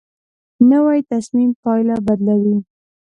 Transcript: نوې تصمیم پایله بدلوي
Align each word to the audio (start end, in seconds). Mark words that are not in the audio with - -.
نوې 0.69 0.99
تصمیم 1.11 1.51
پایله 1.63 1.95
بدلوي 2.07 2.57